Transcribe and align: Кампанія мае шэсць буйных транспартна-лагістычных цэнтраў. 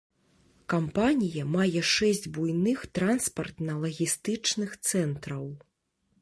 Кампанія 0.73 1.43
мае 1.55 1.81
шэсць 1.95 2.25
буйных 2.37 2.79
транспартна-лагістычных 2.99 4.71
цэнтраў. 4.89 5.45